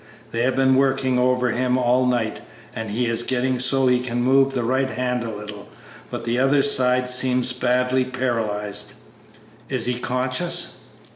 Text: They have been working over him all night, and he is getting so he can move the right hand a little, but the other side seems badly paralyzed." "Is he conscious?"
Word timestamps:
They 0.31 0.41
have 0.41 0.55
been 0.55 0.73
working 0.77 1.19
over 1.19 1.51
him 1.51 1.77
all 1.77 2.07
night, 2.07 2.41
and 2.75 2.89
he 2.89 3.05
is 3.05 3.21
getting 3.21 3.59
so 3.59 3.85
he 3.85 3.99
can 3.99 4.23
move 4.23 4.51
the 4.55 4.63
right 4.63 4.89
hand 4.89 5.23
a 5.23 5.29
little, 5.29 5.67
but 6.09 6.23
the 6.23 6.39
other 6.39 6.63
side 6.63 7.07
seems 7.07 7.53
badly 7.53 8.05
paralyzed." 8.05 8.93
"Is 9.69 9.85
he 9.85 9.99
conscious?" 9.99 10.85